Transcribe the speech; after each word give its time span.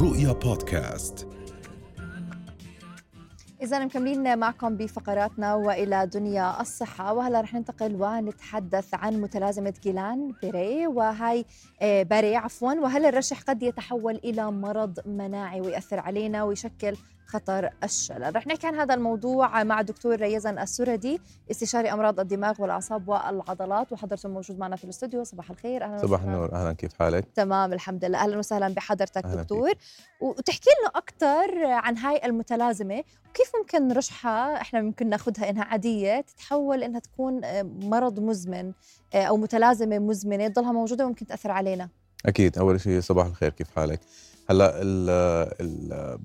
رؤيا 0.00 0.32
بودكاست. 0.32 1.28
إذا 3.62 3.84
مكملين 3.84 4.38
معكم 4.38 4.76
بفقراتنا 4.76 5.54
وإلى 5.54 6.06
دنيا 6.06 6.60
الصحة 6.60 7.12
وهلا 7.12 7.40
رح 7.40 7.54
ننتقل 7.54 7.96
ونتحدث 8.02 8.94
عن 8.94 9.20
متلازمة 9.20 9.74
جيلان 9.82 10.32
بيري. 10.42 10.86
وهي 10.86 11.44
آه، 11.82 12.02
باري 12.02 12.36
عفوا. 12.36 12.72
وهل 12.72 13.06
الرشح 13.06 13.42
قد 13.42 13.62
يتحول 13.62 14.14
إلى 14.24 14.50
مرض 14.50 15.08
مناعي 15.08 15.60
ويأثر 15.60 16.00
علينا 16.00 16.44
ويشكل 16.44 16.96
خطر 17.26 17.70
الشلل. 17.84 18.36
رح 18.36 18.46
نحكي 18.46 18.66
عن 18.66 18.74
هذا 18.74 18.94
الموضوع 18.94 19.62
مع 19.62 19.82
دكتور 19.82 20.16
يزن 20.20 20.58
السردي 20.58 21.20
استشاري 21.50 21.92
أمراض 21.92 22.20
الدماغ 22.20 22.62
والأعصاب 22.62 23.08
والعضلات 23.08 23.92
وحضرته 23.92 24.28
موجود 24.28 24.58
معنا 24.58 24.76
في 24.76 24.84
الاستوديو. 24.84 25.24
صباح 25.24 25.50
الخير. 25.50 25.84
أهلا 25.84 25.98
صباح 25.98 26.22
النور. 26.22 26.52
أهلا. 26.52 26.72
كيف 26.72 26.94
حالك؟ 26.94 27.26
تمام 27.34 27.72
الحمد 27.72 28.04
لله. 28.04 28.18
أهلا 28.18 28.38
وسهلا 28.38 28.68
بحضرتك 28.68 29.24
أهلا 29.24 29.42
دكتور. 29.42 29.68
فيك. 29.68 29.78
وتحكي 30.20 30.70
لنا 30.80 30.90
أكثر 30.94 31.64
عن 31.64 31.96
هاي 31.96 32.20
المتلازمة 32.24 33.04
وكيف 33.30 33.52
ممكن 33.60 33.92
رشحة 33.92 34.60
إحنا 34.60 34.82
ممكن 34.82 35.08
ناخذها 35.08 35.50
إنها 35.50 35.64
عادية 35.64 36.20
تتحول 36.20 36.82
إنها 36.82 37.00
تكون 37.00 37.40
مرض 37.64 38.20
مزمن 38.20 38.72
أو 39.14 39.36
متلازمة 39.36 39.98
مزمنة 39.98 40.48
تضلها 40.48 40.72
موجودة 40.72 41.06
وممكن 41.06 41.26
تأثر 41.26 41.50
علينا. 41.50 41.88
أكيد. 42.26 42.58
أول 42.58 42.80
شيء 42.80 43.00
صباح 43.00 43.26
الخير. 43.26 43.50
كيف 43.50 43.70
حالك؟ 43.76 44.00
هلا 44.50 44.82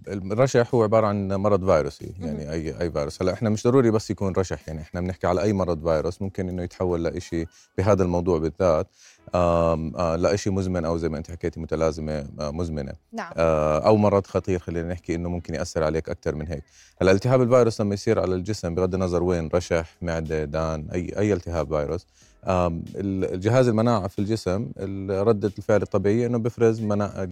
الرشح 0.07 0.75
هو 0.75 0.83
عبارة 0.83 1.07
عن 1.07 1.27
مرض 1.33 1.65
فيروسي 1.65 2.13
يعني 2.19 2.51
أي 2.51 2.81
أي 2.81 2.91
فيروس. 2.91 3.21
هلا 3.21 3.33
إحنا 3.33 3.49
مش 3.49 3.63
ضروري 3.63 3.91
بس 3.91 4.11
يكون 4.11 4.33
رشح 4.33 4.67
يعني 4.67 4.81
إحنا 4.81 5.01
بنحكي 5.01 5.27
على 5.27 5.41
أي 5.41 5.53
مرض 5.53 5.89
فيروس 5.89 6.21
ممكن 6.21 6.49
إنه 6.49 6.63
يتحول 6.63 7.03
لشيء 7.03 7.47
بهذا 7.77 8.03
الموضوع 8.03 8.39
بالذات 8.39 8.87
آه، 9.35 10.15
لشيء 10.15 10.53
مزمن 10.53 10.85
أو 10.85 10.97
زي 10.97 11.09
ما 11.09 11.17
أنت 11.17 11.31
حكيتي 11.31 11.59
متلازمة 11.59 12.27
آه، 12.39 12.51
مزمنة. 12.51 12.93
نعم. 13.13 13.31
آه، 13.37 13.87
أو 13.87 13.97
مرض 13.97 14.25
خطير 14.27 14.59
خلينا 14.59 14.93
نحكي 14.93 15.15
إنه 15.15 15.29
ممكن 15.29 15.53
يأثر 15.53 15.83
عليك 15.83 16.09
أكثر 16.09 16.35
من 16.35 16.47
هيك. 16.47 16.63
هلا 17.01 17.11
التهاب 17.11 17.41
الفيروس 17.41 17.81
لما 17.81 17.93
يصير 17.93 18.19
على 18.19 18.35
الجسم 18.35 18.75
بغض 18.75 18.93
النظر 18.93 19.23
وين 19.23 19.49
رشح 19.53 19.95
معدة 20.01 20.43
دان 20.45 20.87
أي 20.93 21.13
أي 21.17 21.33
التهاب 21.33 21.67
فيروس 21.67 22.07
الجهاز 22.47 23.67
المناعة 23.67 24.07
في 24.07 24.19
الجسم 24.19 24.71
ردة 25.09 25.51
الفعل 25.57 25.81
الطبيعية 25.81 26.27
إنه 26.27 26.37
بيفرز 26.37 26.81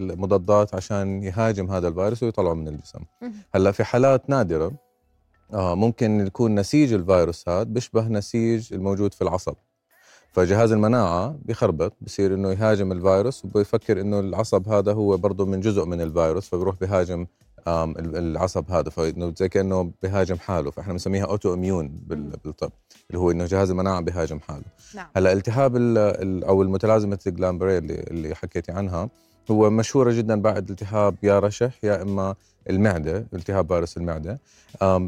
مضادات 0.00 0.74
عشان 0.74 1.22
يهاجم 1.22 1.70
هذا 1.70 1.88
الفيروس 1.88 2.22
ويطلعه 2.22 2.54
من 2.54 2.68
الجسم. 2.68 3.00
هلأ 3.54 3.72
في 3.72 3.84
حالات 3.84 4.30
نادرة 4.30 4.72
ممكن 5.52 6.26
يكون 6.26 6.54
نسيج 6.54 6.92
الفيروس 6.92 7.48
هذا 7.48 7.62
بيشبه 7.62 8.08
نسيج 8.08 8.72
الموجود 8.74 9.14
في 9.14 9.22
العصب. 9.22 9.54
فجهاز 10.32 10.72
المناعة 10.72 11.36
بيخربط 11.44 11.92
بصير 12.00 12.34
إنه 12.34 12.52
يهاجم 12.52 12.92
الفيروس 12.92 13.44
وبيفكر 13.44 14.00
إنه 14.00 14.20
العصب 14.20 14.68
هذا 14.68 14.92
هو 14.92 15.16
برضه 15.16 15.46
من 15.46 15.60
جزء 15.60 15.84
من 15.84 16.00
الفيروس 16.00 16.48
فبيروح 16.48 16.76
بيهاجم 16.80 17.26
العصب 17.68 18.70
هذا. 18.70 18.90
فانه 18.90 19.32
زي 19.36 19.48
كأنه 19.48 19.92
بيهاجم 20.02 20.36
حاله. 20.36 20.70
فإحنا 20.70 20.92
بنسميها 20.92 21.24
auto 21.24 21.54
immune 21.54 21.88
بالطب 22.44 22.72
اللي 23.10 23.18
هو 23.18 23.30
إنه 23.30 23.44
جهاز 23.44 23.70
المناعة 23.70 24.00
بيهاجم 24.00 24.40
حاله. 24.40 24.64
نعم. 24.94 25.06
هلأ 25.16 25.32
التهاب 25.32 25.76
أو 26.44 26.62
المتلازمة 26.62 27.18
الجلامبري 27.26 27.78
اللي, 27.78 27.94
اللي 27.94 28.34
حكيتي 28.34 28.72
عنها 28.72 29.08
هو 29.50 29.70
مشهورة 29.70 30.12
جدا 30.12 30.42
بعد 30.42 30.70
التهاب 30.70 31.16
يا 31.22 31.38
رشح 31.38 31.70
يا 31.82 32.02
إما 32.02 32.34
المعدة 32.70 33.26
التهاب 33.34 33.68
فيروس 33.68 33.96
المعدة. 33.96 34.40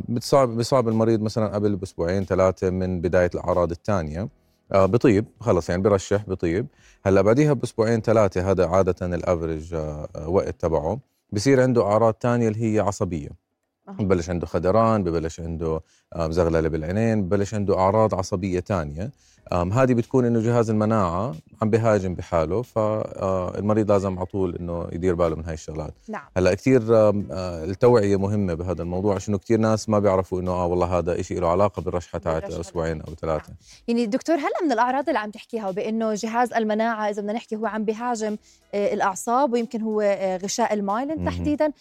بتصاب 0.09 0.56
بيصاب 0.56 0.89
المريض 0.89 1.20
مثلا 1.20 1.55
قبل 1.55 1.77
بأسبوعين 1.77 2.25
ثلاثة 2.25 2.70
من 2.70 3.00
بداية 3.00 3.31
الأعراض 3.34 3.70
الثانية. 3.70 4.28
آه 4.72 4.87
بطيب 4.87 5.25
خلص 5.41 5.70
يعني 5.70 5.83
برشح 5.83 6.25
بطيب. 6.28 6.66
هلأ 7.06 7.22
بعديها 7.22 7.53
بأسبوعين 7.53 8.00
ثلاثة 8.00 8.50
هذا 8.50 8.66
عادة 8.66 9.06
الافرج 9.06 9.75
آه 9.75 10.28
وقت 10.28 10.61
تبعه. 10.61 10.98
بصير 11.33 11.62
عنده 11.62 11.83
أعراض 11.83 12.14
ثانية 12.20 12.48
اللي 12.48 12.75
هي 12.75 12.80
عصبية. 12.80 13.41
ببلش 13.88 14.30
عنده 14.30 14.47
خدران 14.47 15.05
ببلش 15.05 15.41
عنده 15.41 15.81
زغللة 16.16 16.69
بالعينين 16.69 17.22
ببلش 17.22 17.54
عنده 17.54 17.78
أعراض 17.78 18.15
عصبية 18.15 18.60
ثانية 18.60 19.10
هذه 19.53 19.94
بتكون 19.94 20.25
إنه 20.25 20.41
جهاز 20.41 20.70
المناعة 20.70 21.34
عم 21.62 21.70
بهاجم 21.70 22.15
بحاله 22.15 22.62
فالمريض 22.62 23.93
لازم 23.93 24.19
على 24.19 24.26
طول 24.26 24.56
إنه 24.56 24.88
يدير 24.93 25.15
باله 25.15 25.37
من 25.37 25.44
هاي 25.44 25.54
الشغلات. 25.54 25.94
نعم. 26.09 26.22
هلأ 26.37 26.54
كثير 26.54 26.82
التوعية 27.65 28.16
مهمة 28.16 28.54
بهذا 28.54 28.82
الموضوع 28.82 29.15
عشان 29.15 29.37
كثير 29.37 29.59
ناس 29.59 29.88
ما 29.88 29.99
بيعرفوا 29.99 30.41
إنه 30.41 30.50
آه 30.50 30.66
والله 30.66 30.99
هذا 30.99 31.22
شيء 31.22 31.41
له 31.41 31.49
علاقة 31.49 31.82
بالرشحة 31.82 32.19
تاعت 32.19 32.44
أسبوعين 32.44 33.00
أو 33.00 33.14
ثلاثة. 33.14 33.49
نعم. 33.49 33.56
يعني 33.88 34.06
دكتور 34.06 34.37
هلا 34.37 34.62
من 34.64 34.72
الأعراض 34.72 35.09
اللي 35.09 35.19
عم 35.19 35.31
تحكيها 35.31 35.69
وبانه 35.69 36.14
جهاز 36.14 36.53
المناعة 36.53 37.10
إذا 37.10 37.22
بدنا 37.22 37.32
نحكي 37.32 37.56
هو 37.56 37.66
عم 37.66 37.84
بهاجم 37.84 38.37
آه، 38.75 38.94
الأعصاب 38.94 39.53
ويمكن 39.53 39.82
هو 39.82 40.00
آه، 40.00 40.37
غشاء 40.37 40.75
المايلين 40.75 41.25
تحديدا. 41.25 41.72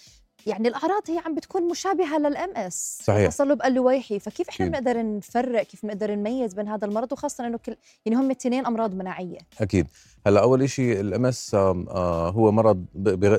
يعني 0.47 0.67
الأعراض 0.67 1.01
هي 1.09 1.17
عم 1.25 1.35
بتكون 1.35 1.67
مشابهة 1.69 2.17
لل 2.17 2.49
MS 2.55 2.99
صحيح. 3.03 3.29
تصلب 3.29 3.61
اللويحي. 3.61 4.19
فكيف 4.19 4.49
إحنا 4.49 4.67
بنقدر 4.67 5.03
نفرق 5.03 5.63
كيف 5.63 5.85
بنقدر 5.85 6.15
نميز 6.15 6.53
بين 6.53 6.67
هذا 6.67 6.85
المرض؟ 6.85 7.11
وخاصة 7.13 7.47
إنه 7.47 7.57
كل 7.57 7.75
يعني 8.05 8.17
هم 8.19 8.25
الاثنين 8.25 8.65
أمراض 8.65 8.93
مناعية. 8.93 9.39
أكيد. 9.61 9.87
هلا 10.27 10.41
أول 10.41 10.69
شيء 10.69 10.99
ال 10.99 11.25
MS 11.25 11.55
آه، 11.55 12.29
هو 12.29 12.51
مرض 12.51 12.85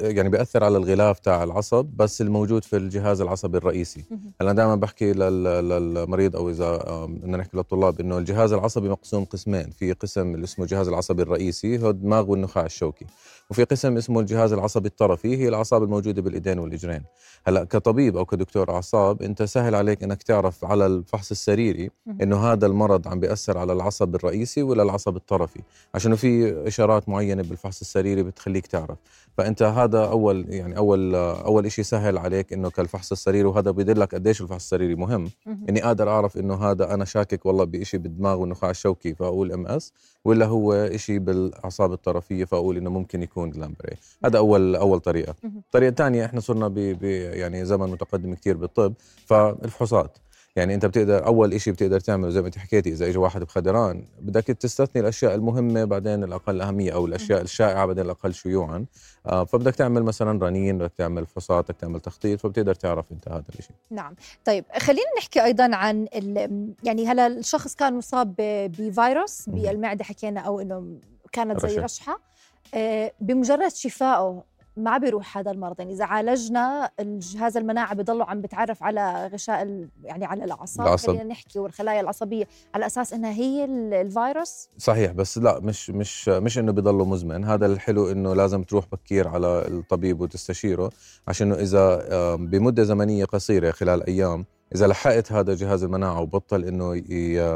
يعني 0.03 0.29
بيأثر 0.29 0.65
على 0.65 0.77
الغلاف 0.77 1.19
تاع 1.19 1.45
العصب 1.45 1.85
بس 1.85 2.21
الموجود 2.21 2.65
في 2.65 2.77
الجهاز 2.77 3.21
العصبي 3.21 3.59
الرئيسي. 3.59 4.05
هلا 4.41 4.53
دائما 4.53 4.75
بحكي 4.75 5.13
للمريض 5.13 6.37
أو 6.37 6.51
إذا 6.51 6.77
بدنا 7.07 7.37
نحكي 7.37 7.57
للطلاب 7.57 8.01
إنه 8.01 8.19
الجهاز 8.19 8.53
العصبي 8.53 8.89
مقسوم 8.89 9.25
قسمين. 9.25 9.71
في 9.71 9.93
قسم 9.93 10.35
اللي 10.35 10.45
اسمه 10.45 10.65
الجهاز 10.65 10.89
العصبي 10.89 11.23
الرئيسي 11.23 11.83
هو 11.83 11.91
الدماغ 11.91 12.31
والنخاع 12.31 12.67
الشوكي. 12.67 13.07
وفي 13.51 13.65
قسم 13.65 13.97
اسمه 13.97 14.21
الجهاز 14.21 14.53
العصبي 14.53 14.89
الطرفي 14.89 15.37
هي 15.37 15.49
الأعصاب 15.49 15.83
الموجودة 15.83 16.23
بالإيدين 16.23 16.59
والإجرين. 16.59 17.03
هلا 17.47 17.65
كطبيب 17.65 18.17
أو 18.17 18.25
كدكتور 18.25 18.71
أعصاب 18.71 19.23
أنت 19.23 19.43
سهل 19.43 19.75
عليك 19.75 20.03
إنك 20.03 20.23
تعرف 20.23 20.65
على 20.65 20.87
الفحص 20.87 21.31
السريري 21.31 21.91
إنه 22.23 22.37
هذا 22.53 22.67
المرض 22.67 23.09
عم 23.09 23.21
بيأثر 23.21 23.59
على 23.59 23.73
العصب 23.73 24.15
الرئيسي 24.15 24.63
ولا 24.63 24.83
العصب 24.83 25.17
الطرفي. 25.17 25.61
عشان 25.95 26.15
في 26.15 26.71
اشارات 26.73 27.09
معينة 27.09 27.43
بالفحص 27.43 27.81
السريري 27.81 28.23
بتخليك 28.23 28.67
تعرف. 28.67 28.99
فأنت 29.39 29.63
هذا 29.63 30.05
أول 30.05 30.47
يعني 30.49 30.77
أول 30.77 31.15
أول 31.15 31.73
شيء 31.73 31.85
سهل 31.85 32.19
عليك 32.19 32.53
إنه 32.53 32.71
كالفحص 32.71 33.13
السريري 33.13 33.45
وهذا 33.49 33.71
بيدلك 33.71 34.15
قديش 34.15 34.41
الفحص 34.41 34.63
السريري 34.63 34.95
مهم. 34.95 35.31
إني 35.69 35.81
قادر 35.81 36.09
أعرف 36.09 36.37
إنه 36.37 36.55
هذا 36.55 36.95
أنا 36.95 37.05
شاكك 37.05 37.47
والله 37.47 37.65
بشيء 37.65 38.01
بالدماغ 38.01 38.41
والنخاع 38.41 38.71
الشوكي 38.71 39.15
فأقول 39.15 39.53
MS 39.53 39.93
ولا 40.25 40.47
هو 40.47 40.91
شيء 40.97 41.19
بالأعصاب 41.19 41.93
الطرفية 41.93 42.45
فأقول 42.45 42.77
إنه 42.77 42.91
ممكن 42.91 43.23
يكون 43.23 43.51
جلامبري 43.51 43.97
هذا 44.25 44.39
أول 44.39 44.77
أول 44.77 45.01
طريقة. 45.01 45.35
الطريقة 45.45 45.89
الثانية 45.91 46.25
إحنا 46.25 46.41
صرنا 46.41 46.69
ب 46.69 47.03
يعني 47.43 47.65
زمن 47.65 47.91
متقدم 47.91 48.35
كثير 48.35 48.57
بالطب 48.57 48.95
فالفحوصات. 49.27 50.19
يعني 50.57 50.75
أنت 50.75 50.87
بتقدر 50.87 51.27
أول 51.27 51.61
شيء 51.61 51.73
بتقدر 51.73 52.01
تعمله 52.01 52.31
زي 52.31 52.41
ما 52.41 52.47
أنت 52.47 52.59
حكيتي 52.59 52.91
إذا 52.91 53.07
اجى 53.07 53.19
واحد 53.19 53.41
بخدران 53.45 54.05
بدك 54.21 54.45
تستثني 54.45 55.03
الأشياء 55.03 55.35
المهمة 55.35 55.85
بعدين 55.85 56.25
الأقل 56.25 56.61
أهمية 56.61 56.95
أو 56.95 57.07
الأشياء 57.07 57.41
الشائعة 57.41 57.87
بعدين 57.87 58.05
الأقل 58.05 58.35
شيوعا. 58.35 58.87
آه 59.27 59.45
فبدك 59.45 59.75
تعمل 59.75 60.03
مثلا 60.03 60.47
رنين 60.47 60.79
بدك 60.79 60.93
تعمل 60.99 61.27
فحوصات 61.27 61.65
بدك 61.65 61.81
تعمل 61.81 62.01
تخطيط 62.01 62.41
فبتقدر 62.41 62.75
تعرف 62.75 63.13
أنت 63.13 63.29
هذا 63.29 63.45
الشيء 63.59 63.77
نعم. 63.91 64.15
طيب 64.45 64.65
خلينا 64.79 65.09
نحكي 65.19 65.45
أيضا 65.45 65.75
عن 65.75 66.07
يعني 66.83 67.07
هلا 67.07 67.27
الشخص 67.27 67.75
كان 67.75 67.95
مصاب 67.95 68.35
بفيروس 68.79 69.49
بالمعدة 69.49 70.05
حكينا 70.05 70.41
أو 70.41 70.61
إنه 70.61 70.99
كانت 71.33 71.67
زي 71.67 71.79
رشحة. 71.79 72.21
آه 72.75 73.13
بمجرد 73.21 73.73
شفائه 73.73 74.45
ما 74.77 74.99
بيروح 74.99 75.39
هذا 75.39 75.51
المرض. 75.51 75.75
يعني 75.79 75.93
إذا 75.93 76.05
عالجنا 76.05 76.91
الجهاز 77.01 77.57
المناعة 77.57 77.95
بضله 77.95 78.25
عم 78.25 78.41
بتعرف 78.41 78.83
على 78.83 79.31
غشاء 79.33 79.87
يعني 80.05 80.25
على 80.25 80.45
الأعصاب. 80.45 80.87
العصب. 80.87 81.07
خلينا 81.07 81.25
نحكي 81.25 81.59
والخلايا 81.59 82.01
العصبية 82.01 82.49
على 82.75 82.87
أساس 82.87 83.13
إنها 83.13 83.33
هي 83.33 83.65
الفيروس. 84.01 84.69
صحيح 84.79 85.13
بس 85.13 85.39
لا 85.39 85.61
مش 85.61 85.91
مش 85.91 86.29
مش 86.29 86.59
إنه 86.59 86.73
بضله 86.73 87.05
مزمن. 87.05 87.45
هذا 87.45 87.67
الحلو 87.67 88.11
إنه 88.11 88.35
لازم 88.35 88.63
تروح 88.63 88.85
بكير 88.93 89.29
على 89.29 89.65
الطبيب 89.69 90.21
وتستشيره 90.21 90.91
عشان 91.29 91.53
إذا 91.53 92.07
بمدة 92.35 92.83
زمنية 92.83 93.25
قصيرة 93.25 93.71
خلال 93.71 94.07
أيام 94.07 94.45
إذا 94.75 94.87
لحقت 94.87 95.33
هذا 95.33 95.55
جهاز 95.55 95.85
المناعة 95.85 96.21
وبطل 96.21 96.65
إنه 96.65 96.91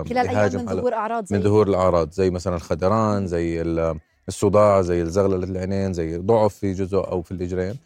خلال 0.05 0.29
أيام 0.29 0.53
من 0.55 0.67
ظهور 0.67 0.95
أعراض 0.95 1.25
زي 1.27 1.37
من 1.37 1.43
ظهور 1.43 1.69
الأعراض 1.69 2.11
زي 2.11 2.31
مثلا 2.31 2.57
الخدران 2.57 3.27
زي 3.27 3.63
الصداع 4.29 4.83
زي 4.83 5.03
الزغللة 5.03 5.45
العينين 5.45 5.93
زي 5.93 6.19
ضعف 6.19 6.55
في 6.55 6.73
جزء 6.73 6.99
أو 6.99 7.23
في 7.23 7.33
الإجرين. 7.33 7.77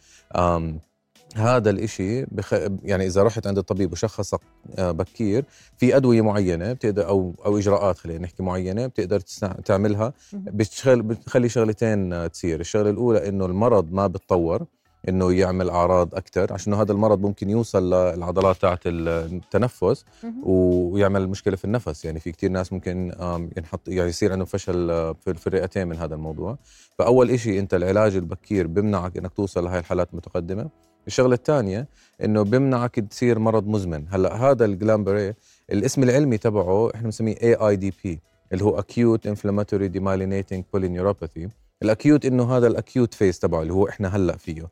هذا 1.35 1.69
الإشي 1.69 2.25
بخ... 2.25 2.53
يعني 2.83 3.05
إذا 3.05 3.23
رحت 3.23 3.47
عند 3.47 3.57
الطبيب 3.57 3.91
وشخصك 3.91 4.39
آه، 4.77 4.91
بكير 4.91 5.45
في 5.77 5.95
أدوية 5.95 6.21
معينة 6.21 6.73
بتقدر 6.73 7.07
أو 7.07 7.35
أو 7.45 7.57
إجراءات 7.57 7.97
خلينا 7.97 8.19
نحكي 8.19 8.43
معينة 8.43 8.87
بتقدر 8.87 9.19
تسنع... 9.19 9.51
تعملها. 9.65 10.13
بتشغل 10.33 11.01
بتخلي 11.01 11.49
شغلتين 11.49 12.31
تصير، 12.31 12.59
الشغلة 12.59 12.89
الأولى 12.89 13.29
إنه 13.29 13.45
المرض 13.45 13.91
ما 13.91 14.07
بتطور. 14.07 14.65
إنه 15.09 15.33
يعمل 15.33 15.69
أعراض 15.69 16.15
أكثر 16.15 16.53
عشان 16.53 16.73
هذا 16.73 16.91
المرض 16.91 17.21
ممكن 17.21 17.49
يوصل 17.49 17.93
للعضلات 17.93 18.57
تاعت 18.57 18.79
التنفس. 18.85 20.05
ويعمل 20.43 21.27
مشكلة 21.27 21.55
في 21.55 21.65
النفس. 21.65 22.05
يعني 22.05 22.19
في 22.19 22.31
كتير 22.31 22.51
ناس 22.51 22.73
ممكن 22.73 23.11
ينحط 23.57 23.87
يعني 23.87 24.09
يصير 24.09 24.31
عندهم 24.31 24.45
فشل 24.45 24.91
آه، 24.91 25.15
في 25.25 25.47
الرئتين 25.47 25.87
من 25.87 25.97
هذا 25.97 26.15
الموضوع. 26.15 26.57
فأول 26.97 27.29
إشي 27.31 27.59
أنت 27.59 27.73
العلاج 27.73 28.15
البكير 28.15 28.67
بمنعك 28.67 29.17
إنك 29.17 29.33
توصل 29.33 29.63
لهي 29.63 29.79
الحالات 29.79 30.09
المتقدمة. 30.11 30.69
الشغلة 31.07 31.35
الثانية 31.35 31.87
إنه 32.23 32.41
بمنعك 32.43 32.95
تصير 32.95 33.39
مرض 33.39 33.67
مزمن. 33.67 34.05
هلأ 34.09 34.35
هذا 34.35 34.65
الجلامبري 34.65 35.33
الاسم 35.71 36.03
العلمي 36.03 36.37
تبعه 36.37 36.89
إحنا 36.95 37.03
بنسميه 37.03 37.35
AIDP 37.43 38.19
اللي 38.53 38.63
هو 38.63 38.81
acute 38.81 39.21
inflammatory 39.27 39.89
demyelinating 39.97 40.61
polyneuropathy. 40.75 41.60
ال 41.83 41.90
acute 41.90 42.25
إنه 42.25 42.57
هذا 42.57 42.67
ال 42.67 42.75
acute 42.75 43.13
phase 43.13 43.39
تبعه 43.39 43.61
اللي 43.61 43.73
هو 43.73 43.87
إحنا 43.89 44.15
هلأ 44.15 44.37
فيه. 44.37 44.67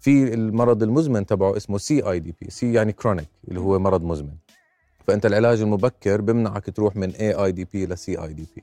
في 0.00 0.34
المرض 0.34 0.82
المزمن 0.82 1.26
تبعه 1.26 1.56
اسمه 1.56 1.78
CIDP 1.78 2.50
C 2.50 2.72
يعني 2.72 2.92
chronic 2.92 3.28
اللي 3.48 3.60
هو 3.60 3.78
مرض 3.78 4.02
مزمن. 4.04 4.34
فأنت 5.06 5.26
العلاج 5.26 5.60
المبكر 5.60 6.20
بمنعك 6.20 6.70
تروح 6.70 6.96
من 6.96 7.10
اي 7.10 7.32
اي 7.32 7.52
دي 7.52 7.64
بي 7.64 7.86
لسي 7.86 8.16
اي 8.18 8.32
دي 8.32 8.46
بي 8.56 8.62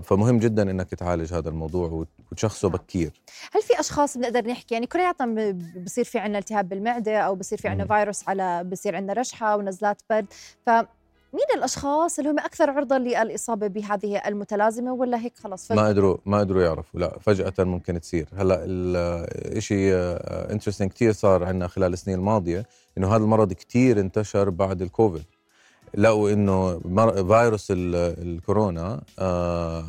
فمهم 0.00 0.38
جدا 0.38 0.62
إنك 0.70 0.90
تعالج 0.94 1.34
هذا 1.34 1.48
الموضوع 1.48 1.88
وت- 1.88 2.08
وتشخصه 2.32 2.68
نعم. 2.68 2.76
بكير. 2.76 3.12
هل 3.52 3.62
في 3.62 3.80
أشخاص 3.80 4.18
بنقدر 4.18 4.46
نحكي؟ 4.46 4.74
يعني 4.74 4.86
كلياتنا 4.86 5.56
بصير 5.84 6.04
في 6.04 6.18
عندنا 6.18 6.38
التهاب 6.38 6.68
بالمعدة 6.68 7.18
أو 7.18 7.34
بصير 7.34 7.58
في 7.58 7.68
عندنا. 7.68 7.86
فيروس 7.86 8.28
على 8.28 8.64
بصير 8.64 8.96
عندنا 8.96 9.12
رشحة 9.20 9.56
ونزلات 9.56 10.02
برد. 10.10 10.26
فمين 11.32 11.44
الأشخاص 11.56 12.18
اللي 12.18 12.30
هم 12.30 12.38
أكثر 12.38 12.70
عرضة 12.70 12.98
للإصابة 12.98 13.66
بهذه 13.66 14.22
المتلازمة؟ 14.26 14.92
ولا 14.92 15.18
هيك 15.20 15.32
خلص؟ 15.38 15.72
ما 15.72 15.88
قدروا 15.88 16.16
ما 16.26 16.38
قدروا 16.38 16.62
يعرفوا. 16.62 17.00
لا 17.00 17.18
فجأة 17.20 17.52
ممكن 17.64 18.00
تصير. 18.00 18.28
هلأ 18.36 18.58
الشيء 18.64 19.92
انترستنج 20.52 20.90
كثير 20.90 21.12
صار 21.12 21.44
عندنا 21.44 21.68
خلال 21.68 21.92
السنين 21.92 22.18
الماضية 22.18 22.66
إنه 22.98 23.08
هذا 23.16 23.22
المرض 23.24 23.52
كثير 23.52 24.00
انتشر 24.00 24.50
بعد 24.50 24.82
الكوفيد. 24.82 25.24
لقوا 25.94 26.30
إنه 26.30 26.78
فيروس 27.28 27.70
ال- 27.70 27.94
الكورونا 28.28 29.00
آه 29.18 29.84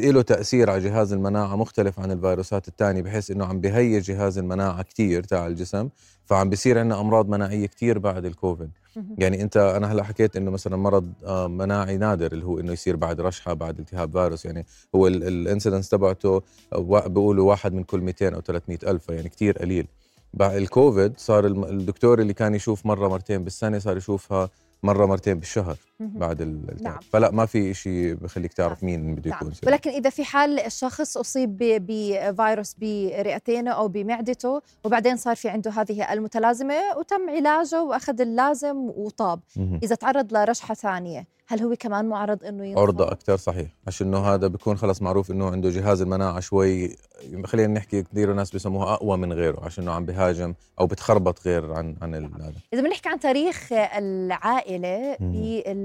له 0.00 0.22
تأثير 0.22 0.70
على 0.70 0.80
جهاز 0.84 1.12
المناعة 1.12 1.56
مختلف 1.56 2.00
عن 2.00 2.10
الفيروسات 2.10 2.68
الثانية 2.68 3.02
بحيث 3.02 3.30
إنه 3.30 3.44
عم 3.44 3.60
بهيج 3.60 4.02
جهاز 4.02 4.38
المناعة 4.38 4.82
كثير 4.82 5.22
تاع 5.22 5.46
الجسم 5.46 5.88
فعم 6.24 6.50
بيصير 6.50 6.78
عندنا 6.78 7.00
أمراض 7.00 7.28
مناعية 7.28 7.66
كثير 7.66 7.98
بعد 7.98 8.24
الكوفيد. 8.24 8.70
يعني 9.18 9.42
أنت 9.42 9.56
أنا 9.56 9.92
هلأ 9.92 10.02
حكيت 10.02 10.36
إنه 10.36 10.50
مثلا 10.50 10.76
مرض 10.76 11.12
آه، 11.24 11.48
مناعي 11.48 11.96
نادر 11.96 12.32
اللي 12.32 12.44
هو 12.44 12.60
إنه 12.60 12.72
يصير 12.72 12.96
بعد 12.96 13.20
رشحة 13.20 13.52
بعد 13.52 13.78
التهاب 13.78 14.12
فيروس 14.12 14.44
يعني 14.44 14.66
هو 14.94 15.06
الانسيدنس 15.06 15.88
تبعته 15.88 16.42
آه، 16.72 16.78
وا- 16.78 17.08
بيقولوا 17.08 17.48
واحد 17.48 17.72
من 17.74 17.84
كل 17.84 18.00
200 18.00 18.34
أو 18.34 18.40
300 18.40 18.78
ألف 18.86 19.08
يعني 19.08 19.28
كتير 19.28 19.58
قليل 19.58 19.86
بعد 20.34 20.56
الكوفيد 20.56 21.12
صار 21.18 21.46
الدكتور 21.46 22.20
اللي 22.20 22.32
كان 22.34 22.54
يشوف 22.54 22.86
مرة 22.86 23.08
مرتين 23.08 23.44
بالسنة 23.44 23.78
صار 23.78 23.96
يشوفها 23.96 24.50
مرة 24.82 25.06
مرتين 25.06 25.38
بالشهر. 25.38 25.76
بعد 26.00 26.40
ال- 26.40 26.70
التهاب 26.70 26.82
نعم. 26.82 26.98
فلا 27.12 27.30
ما 27.30 27.46
في 27.46 27.74
شيء 27.74 28.14
بخليك 28.14 28.52
تعرف 28.52 28.84
مين 28.84 29.14
بده 29.14 29.30
نعم 29.30 29.38
يكون 29.40 29.54
سبب. 29.54 29.66
ولكن 29.68 29.90
إذا 29.90 30.10
في 30.10 30.24
حال 30.24 30.60
الشخص 30.60 31.16
أصيب 31.16 31.56
بفيروس 31.60 32.74
برئتينه 32.74 33.70
أو 33.70 33.88
بمعدته 33.88 34.60
وبعدين 34.84 35.16
صار 35.16 35.36
في 35.36 35.48
عنده 35.48 35.70
هذه 35.70 36.12
المتلازمة 36.12 36.74
وتم 36.98 37.30
علاجه 37.30 37.82
وأخذ 37.82 38.20
اللازم 38.20 38.76
وطاب 38.76 39.40
مهم. 39.56 39.80
إذا 39.82 39.94
تعرض 39.94 40.32
لرشحة 40.36 40.74
ثانية 40.74 41.26
هل 41.48 41.62
هو 41.62 41.76
كمان 41.76 42.04
معرض 42.08 42.44
إنه 42.44 42.64
ينصاب؟ 42.64 42.82
عرضة 42.82 43.12
أكثر 43.12 43.36
صحيح 43.36 43.68
عشان 43.86 44.06
إنه 44.06 44.18
هذا 44.18 44.46
بيكون 44.46 44.76
خلص 44.76 45.02
معروف 45.02 45.30
إنه 45.30 45.50
عنده 45.50 45.70
جهاز 45.70 46.02
المناعة 46.02 46.40
شوي 46.40 46.96
خلينا 47.44 47.72
نحكي 47.74 48.02
كثير 48.02 48.32
ناس 48.32 48.50
بيسموها 48.50 48.94
أقوى 48.94 49.16
من 49.16 49.32
غيره 49.32 49.64
عشان 49.64 49.84
إنه 49.84 49.92
عم 49.92 50.04
بهاجم 50.04 50.54
أو 50.80 50.86
بتخربط 50.86 51.46
غير 51.46 51.72
عن 51.72 51.96
عن 52.02 52.14
هذا 52.14 52.52
إذا 52.72 52.82
بنحكي 52.82 53.08
عن 53.08 53.20
تاريخ 53.20 53.68
العائلة 53.72 55.16
مم. 55.20 55.34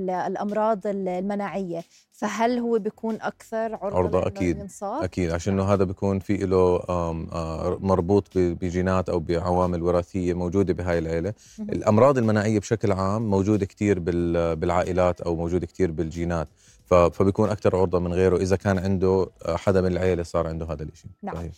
بالأمراض 0.06 0.80
المناعية 0.88 1.83
فهل 2.12 2.59
هو 2.59 2.80
بيكون 2.80 3.15
أكثر 3.21 3.75
عرضة, 3.75 3.98
عرضة 3.98 4.27
أكيد. 4.27 4.57
ينصاب؟ 4.57 5.03
أكيد 5.03 5.31
عشان 5.31 5.53
إنه 5.53 5.63
هذا 5.74 5.83
بيكون 5.83 6.19
في 6.19 6.38
له 6.38 6.80
مربوط 7.81 8.27
بجينات 8.36 9.09
أو 9.09 9.19
بعوامل 9.19 9.83
وراثية 9.83 10.33
موجودة 10.33 10.74
بهاي 10.74 10.98
العيلة 11.00 11.33
مهم. 11.59 11.69
الأمراض 11.69 12.18
المناعية 12.18 12.59
بشكل 12.59 12.92
عام 12.92 13.21
موجودة 13.30 13.65
كتير 13.65 14.00
بال- 14.00 14.56
بالعائلات 14.56 15.21
أو 15.21 15.36
موجودة 15.36 15.65
كتير 15.68 15.92
بالجينات 15.92 16.48
فبيكون 16.94 17.50
أكثر 17.50 17.76
عرضة 17.76 18.00
من 18.00 18.14
غيره 18.14 18.38
إذا 18.38 18.56
كان 18.56 18.80
عنده 18.80 19.28
آه، 19.46 19.56
حدا 19.56 19.82
من 19.82 19.88
العيلة 19.88 20.24
صار 20.24 20.48
عنده 20.48 20.66
هذا 20.66 20.84
الشيء 20.84 21.12
نعم. 21.24 21.36
صحيح. 21.36 21.52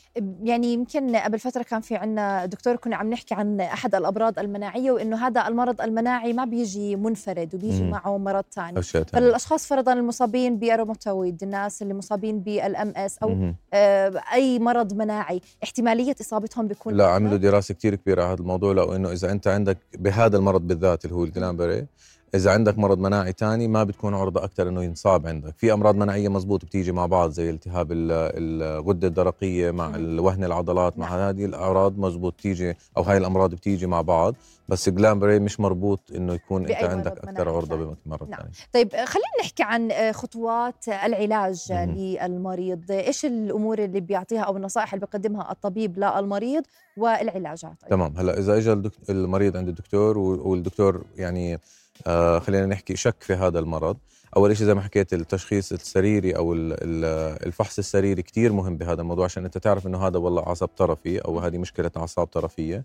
يعني 0.44 0.74
يمكن 0.74 1.15
قبل 1.15 1.39
فترة 1.39 1.63
كان 1.63 1.81
في 1.81 1.95
عنا 1.95 2.45
دكتور 2.45 2.75
كنا 2.75 2.95
عم 2.95 3.09
نحكي 3.09 3.35
عن 3.35 3.62
أحد 3.62 3.95
الأمراض 3.95 4.39
المناعية 4.39 4.91
وإنه 4.91 5.27
هذا 5.27 5.47
المرض 5.47 5.81
المناعي 5.81 6.33
ما 6.33 6.45
بيجي 6.45 6.95
منفرد 6.95 7.56
وبيجي 7.56 7.83
مم. 7.83 7.89
معه 7.89 8.18
مرض 8.18 8.44
ثاني. 8.51 8.81
فالأشخاص 8.81 9.68
فرضا 9.68 9.94
المصابين 9.94 10.59
بأروماتويد 10.59 11.44
الناس 11.44 11.81
اللي 11.81 11.94
مصابين 11.94 12.39
بال 12.39 12.94
MS 12.95 13.17
أو 13.18 13.29
مهم. 13.29 13.56
آه، 13.74 14.21
أي 14.33 14.59
مرض 14.59 14.94
مناعي 14.94 15.41
احتمالية 15.63 16.15
إصابتهم 16.21 16.68
بيكون 16.68 16.94
لا؟ 16.94 17.07
عملوا 17.07 17.38
دراسة 17.38 17.74
كتير 17.74 17.95
كبيرة 17.95 18.24
على 18.24 18.33
هذا 18.33 18.41
الموضوع 18.41 18.74
لقوا 18.74 18.95
انه 18.95 19.12
إذا 19.12 19.31
أنت 19.31 19.47
عندك 19.47 19.77
بهذا 19.97 20.38
المرض 20.38 20.62
بالذات 20.68 21.06
اللي 21.06 21.15
هو 21.15 21.24
الجلامبري 21.24 21.86
إذا 22.35 22.51
عندك 22.51 22.77
مرض 22.80 23.00
مناعي 23.00 23.33
تاني 23.33 23.68
ما 23.68 23.83
بتكون 23.83 24.13
عرضة 24.13 24.44
أكثر 24.44 24.69
إنه 24.69 24.83
ينصاب 24.83 25.27
عندك 25.27 25.53
في 25.57 25.74
أمراض 25.74 25.95
مناعية 25.95 26.30
مزبوط 26.30 26.65
بتيجي 26.65 26.91
مع 26.91 27.06
بعض 27.06 27.31
زي 27.31 27.50
التهاب 27.50 27.91
ال- 27.91 28.12
الغدة 28.12 29.07
الدرقية 29.07 29.71
مع. 29.71 29.95
الوهن 29.95 30.44
العضلات 30.44 30.97
مع. 31.00 31.30
هذه 31.30 31.45
الاعراض 31.45 31.97
مزبوط 32.00 32.33
تيجي 32.41 32.74
أو 32.97 33.01
هاي 33.03 33.18
الأمراض 33.18 33.50
بتيجي 33.56 33.88
مع 33.88 34.01
بعض 34.01 34.35
بس 34.69 34.88
الجلامبري 34.88 35.39
مش 35.39 35.59
مربوط 35.59 36.00
إنه 36.15 36.33
يكون 36.33 36.65
أنت 36.65 36.83
عندك 36.83 37.12
أكثر 37.18 37.50
عرضة. 37.50 37.95
بمرض 38.06 38.30
نعم. 38.30 38.39
طيب 38.74 38.89
خلينا 38.91 39.27
نحكي 39.41 39.63
عن 39.63 39.91
آه، 39.91 40.12
خطوات 40.12 40.88
العلاج. 40.88 41.71
للمريض 41.71 42.91
إيش 42.91 43.25
الأمور 43.25 43.79
اللي 43.79 44.00
بيعطيها 44.00 44.41
أو 44.41 44.57
النصائح 44.57 44.94
اللي 44.94 45.06
بيقدمها 45.06 45.51
الطبيب 45.51 46.00
للمريض 46.00 46.63
والعلاجات 46.97 47.63
أيضاً؟ 47.83 47.88
تمام 47.89 48.13
هلأ 48.18 48.38
إذا 48.39 48.57
اجى 48.57 48.81
المريض 49.09 49.57
عند 49.57 49.68
الدكتور 49.68 50.18
والدكتور 50.18 51.03
يعني 51.18 51.59
آه 52.07 52.39
خلينا 52.39 52.65
نحكي 52.65 52.95
شك 52.95 53.15
في 53.19 53.33
هذا 53.33 53.59
المرض. 53.59 53.97
أول 54.35 54.57
شيء 54.57 54.65
زي 54.67 54.73
ما 54.73 54.81
حكيت 54.81 55.13
التشخيص 55.13 55.71
السريري 55.71 56.35
أو 56.35 56.53
ال- 56.53 56.73
ال- 56.73 57.45
الفحص 57.47 57.77
السريري 57.77 58.21
كتير 58.21 58.53
مهم 58.53 58.77
بهذا 58.77 59.01
الموضوع 59.01 59.25
عشان 59.25 59.45
أنت 59.45 59.57
تعرف 59.57 59.87
إنه 59.87 60.07
هذا 60.07 60.17
والله 60.17 60.41
عصب 60.49 60.67
طرفي 60.67 61.19
أو 61.19 61.39
هذه 61.39 61.57
مشكلة 61.57 61.91
أعصاب 61.97 62.27
طرفية. 62.27 62.83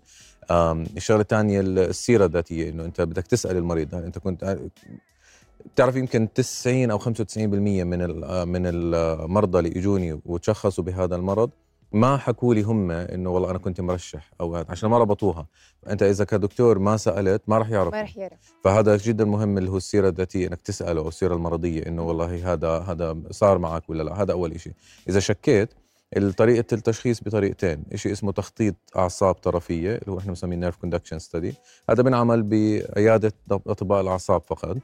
الشغلة 0.51 1.21
الثانية 1.21 1.61
السيرة 1.61 2.25
الذاتية 2.25 2.69
إنه 2.69 2.85
أنت 2.85 3.01
بدك 3.01 3.27
تسأل 3.27 3.57
المريض. 3.57 3.95
أنت 3.95 4.17
كنت 4.17 4.57
بتعرف 5.73 5.95
يمكن 5.95 6.33
90 6.33 6.91
أو 6.91 6.99
95% 6.99 7.03
من 7.37 8.23
آه، 8.23 8.45
من 8.45 8.61
المرضى 8.65 9.59
اللي 9.59 9.79
اجوني 9.79 10.19
وتشخصوا 10.25 10.83
بهذا 10.83 11.15
المرض 11.15 11.49
ما 11.91 12.17
حكوا 12.17 12.53
لي 12.53 12.61
هم 12.61 12.91
إنه 12.91 13.29
والله 13.29 13.49
أنا 13.51 13.57
كنت 13.57 13.81
مرشح 13.81 14.31
أو 14.41 14.55
هذا 14.55 14.65
عشان 14.69 14.89
ما 14.89 14.97
ربطوها. 14.97 15.47
أنت 15.89 16.03
إذا 16.03 16.25
كدكتور 16.25 16.79
ما 16.79 16.97
سألت 16.97 17.41
ما 17.47 17.57
راح 17.57 17.69
يعرف 17.69 17.93
ما 17.93 18.01
رح 18.01 18.17
يعرف. 18.17 18.53
فهذا 18.63 18.97
جدا 18.97 19.25
مهم 19.25 19.57
اللي 19.57 19.69
هو 19.69 19.77
السيرة 19.77 20.09
الذاتيه 20.09 20.47
إنك 20.47 20.61
تسأله 20.61 21.01
أو 21.01 21.07
السيرة 21.07 21.35
المرضية 21.35 21.87
إنه 21.87 22.03
والله 22.07 22.53
هذا 22.53 22.69
هذا 22.69 23.17
صار 23.31 23.57
معك 23.57 23.89
ولا 23.89 24.03
لا. 24.03 24.21
هذا 24.21 24.31
أول 24.31 24.59
شيء 24.59 24.73
إذا 25.09 25.19
شكيت 25.19 25.73
طريقة 26.37 26.73
التشخيص 26.73 27.23
بطريقتين، 27.23 27.83
شيء 27.95 28.11
اسمه 28.11 28.31
تخطيط 28.31 28.75
أعصاب 28.95 29.35
طرفية 29.35 29.95
اللي 29.95 30.11
هو 30.11 30.17
إحنا 30.17 30.29
بنسميه 30.29 30.57
nerve 30.57 30.75
conduction 30.75 31.19
study، 31.19 31.53
هذا 31.89 32.03
بنعمل 32.03 32.43
بعيادة 32.43 33.33
أطباء 33.51 34.01
الأعصاب 34.01 34.41
فقط. 34.41 34.77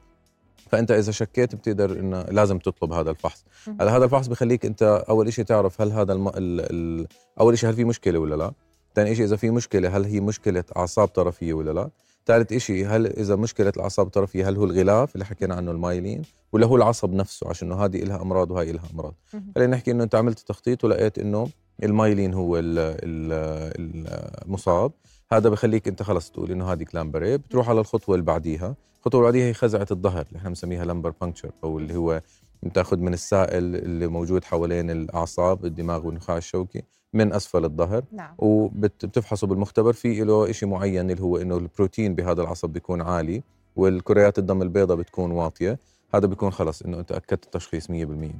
فأنت 0.66 0.90
إذا 0.90 1.12
شكيت 1.12 1.54
بتقدر 1.54 1.92
إنه 1.92 2.22
لازم 2.22 2.58
تطلب 2.58 2.92
هذا 2.92 3.10
الفحص، 3.10 3.44
هذا 3.80 4.04
الفحص 4.04 4.26
بخليك 4.26 4.66
أنت 4.66 5.04
أول 5.08 5.32
شيء 5.32 5.44
تعرف 5.44 5.80
هل 5.80 5.92
هذا 5.92 6.12
الم... 6.12 6.28
ال... 6.28 6.34
ال... 6.36 7.06
أول 7.40 7.58
شيء 7.58 7.70
هل 7.70 7.74
في 7.74 7.84
مشكلة 7.84 8.18
ولا 8.18 8.34
لا؟ 8.34 8.52
ثاني 8.94 9.14
شيء 9.14 9.24
إذا 9.24 9.36
في 9.36 9.50
مشكلة 9.50 9.96
هل 9.96 10.04
هي 10.04 10.20
مشكلة 10.20 10.64
أعصاب 10.76 11.08
طرفية 11.08 11.52
ولا 11.54 11.70
لا؟ 11.70 11.90
ثالث 12.26 12.52
شيء 12.54 12.86
هل 12.88 13.06
إذا 13.06 13.36
مشكلة 13.36 13.72
الأعصاب 13.76 14.06
الطرفية 14.06 14.48
هل 14.48 14.56
هو 14.56 14.64
الغلاف 14.64 15.14
اللي 15.14 15.24
حكينا 15.24 15.54
عنه 15.54 15.70
المايلين 15.70 16.22
ولا 16.52 16.66
هو 16.66 16.76
العصب 16.76 17.12
نفسه 17.12 17.48
عشان 17.48 17.72
إنه 17.72 17.84
هذه 17.84 18.04
لها 18.04 18.22
أمراض 18.22 18.50
وهي 18.50 18.72
لها 18.72 18.84
أمراض. 18.94 19.14
مهم. 19.34 19.52
خلينا 19.54 19.76
نحكي 19.76 19.90
إنه 19.90 20.04
أنت 20.04 20.14
عملت 20.14 20.38
تخطيط 20.38 20.84
ولقيت 20.84 21.18
إنه 21.18 21.48
المايلين 21.82 22.34
هو 22.34 22.58
ال- 22.58 22.78
ال- 22.78 24.42
المصاب 24.44 24.92
هذا 25.32 25.48
بخليك 25.48 25.88
أنت 25.88 26.02
خلص 26.02 26.30
تقول 26.30 26.50
إنه 26.50 26.72
هذه 26.72 26.82
كلامبري 26.82 27.36
بتروح 27.38 27.68
على 27.68 27.80
الخطوة 27.80 28.14
اللي 28.14 28.26
بعديها 28.26 28.74
الخطوه 29.06 29.20
اللي 29.20 29.32
بعديها 29.32 29.48
هي 29.48 29.54
خزعة 29.54 29.86
الظهر 29.90 30.26
اللي 30.28 30.38
إحنا 30.38 30.48
بنسميها 30.48 30.84
lumbar 30.84 31.12
puncture 31.20 31.50
أو 31.64 31.78
اللي 31.78 31.96
هو 31.96 32.22
بتاخذ 32.62 32.96
من 32.98 33.12
السائل 33.12 33.76
اللي 33.76 34.06
موجود 34.06 34.44
حوالين 34.44 34.90
الأعصاب 34.90 35.64
الدماغ 35.64 36.06
والنخاع 36.06 36.36
الشوكي 36.36 36.82
من 37.12 37.32
أسفل 37.32 37.64
الظهر. 37.64 38.04
نعم. 38.12 38.34
وبتفحصه 38.38 39.46
بالمختبر 39.46 39.92
في 39.92 40.24
له 40.24 40.52
شيء 40.52 40.68
معين 40.68 41.10
اللي 41.10 41.22
هو 41.22 41.36
إنه 41.36 41.56
البروتين 41.56 42.14
بهذا 42.14 42.42
العصب 42.42 42.68
بيكون 42.70 43.00
عالي 43.00 43.42
والكريات 43.76 44.38
الدم 44.38 44.62
البيضاء 44.62 44.96
بتكون 44.96 45.30
واطية. 45.30 45.78
هذا 46.14 46.26
بيكون 46.26 46.50
خلص 46.50 46.82
إنه 46.82 46.98
أنت 46.98 47.12
أكدت 47.12 47.44
التشخيص 47.44 47.86
100% 47.86 47.90
نعم. 47.90 48.34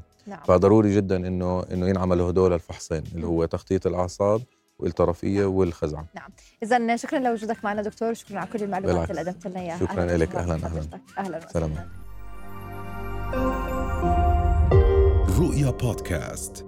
فضروري 0.44 0.96
جدا 0.96 1.16
إنه 1.16 1.62
إنه 1.72 1.88
ينعملوا 1.88 2.30
هدول 2.30 2.52
الفحصين 2.52 3.02
اللي 3.14 3.26
هو 3.26 3.44
تخطيط 3.44 3.86
الأعصاب 3.86 4.42
والطرفية 4.78 5.44
والخزعة. 5.44 6.06
اذا 6.62 6.96
شكرا 6.96 7.18
لوجودك 7.18 7.64
معنا 7.64 7.82
دكتور. 7.82 8.14
شكرا 8.14 8.38
على 8.38 8.48
كل 8.52 8.62
المعلومات 8.62 9.10
اللي 9.10 9.20
قدمت 9.20 9.46
لنا 9.46 9.60
اياها 9.60 9.78
شكرا 9.78 10.16
لك 10.16 10.34
أهلا 10.34 10.54
أهلا 10.54 11.00
أهلا 11.18 11.48
سلام. 11.48 11.88
رؤيا 15.38 15.70
بودكاست. 15.70 16.66